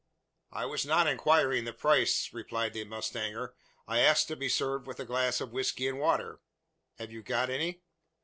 "I 0.51 0.65
was 0.65 0.83
not 0.83 1.05
inquiring 1.05 1.63
the 1.65 1.73
price," 1.73 2.31
replied 2.33 2.73
the 2.73 2.83
mustanger, 2.85 3.53
"I 3.87 3.99
asked 3.99 4.27
to 4.29 4.35
be 4.35 4.49
served 4.49 4.87
with 4.87 4.99
a 4.99 5.05
glass 5.05 5.39
of 5.39 5.51
whisky 5.51 5.87
and 5.87 5.99
water. 5.99 6.41
Have 6.97 7.11
you 7.11 7.21
got 7.21 7.51
any?" 7.51 7.83